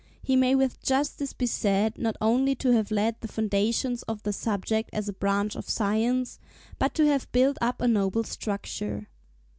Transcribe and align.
'He 0.23 0.35
may 0.35 0.55
with 0.55 0.81
justice 0.81 1.31
be 1.31 1.45
said, 1.45 1.95
not 1.99 2.15
only 2.19 2.55
to 2.55 2.71
have 2.71 2.89
laid 2.89 3.17
the 3.21 3.27
foundations 3.27 4.01
of 4.07 4.23
the 4.23 4.33
subject 4.33 4.89
as 4.93 5.07
a 5.07 5.13
branch 5.13 5.55
of 5.55 5.69
science, 5.69 6.39
but 6.79 6.95
to 6.95 7.05
have 7.05 7.31
built 7.31 7.59
up 7.61 7.83
a 7.83 7.87
noble 7.87 8.23
structure. 8.23 9.09